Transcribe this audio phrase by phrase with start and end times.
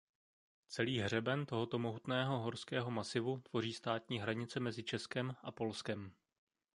[0.67, 6.11] Celý hřeben tohoto mohutného horského masivu tvoří státní hranici mezi Českem a Polskem.